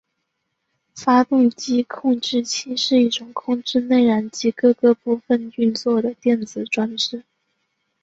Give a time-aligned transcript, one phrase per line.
[0.95, 7.23] 发动机控制器是一种控制内燃机各个部分运作的电子装置。